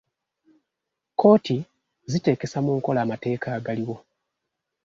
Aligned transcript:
Kkooti 1.11 1.57
ziteekesa 2.11 2.57
mu 2.65 2.71
nkola 2.77 2.99
amateeka 3.05 3.47
agaliwo. 3.57 3.95